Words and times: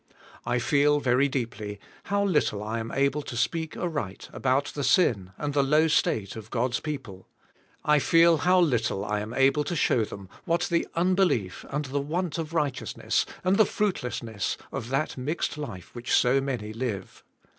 I 0.47 0.57
feel, 0.57 0.99
very 0.99 1.29
deeply, 1.29 1.79
how 2.05 2.23
little 2.23 2.63
I 2.63 2.79
am 2.79 2.89
able 2.91 3.21
to 3.21 3.37
speak 3.37 3.77
aright 3.77 4.29
about 4.33 4.65
the 4.73 4.83
sin 4.83 5.31
and 5.37 5.53
the 5.53 5.61
low 5.61 5.87
state 5.87 6.35
of 6.35 6.49
God's 6.49 6.79
people. 6.79 7.27
I 7.85 7.99
feel 7.99 8.37
how 8.37 8.59
little 8.59 9.05
I 9.05 9.19
am 9.19 9.31
able 9.31 9.63
to 9.63 9.75
show 9.75 10.03
them 10.03 10.27
what 10.45 10.61
the 10.71 10.87
unbelief 10.95 11.65
and 11.69 11.85
the 11.85 12.01
want 12.01 12.39
of 12.39 12.51
righteous 12.51 12.97
ness 12.97 13.27
and 13.43 13.57
the 13.57 13.63
fruitlessness 13.65 14.57
of 14.71 14.89
that 14.89 15.17
mixed 15.19 15.55
life 15.55 15.93
which 15.93 16.11
SO 16.15 16.41
many 16.41 16.73
live. 16.73 17.23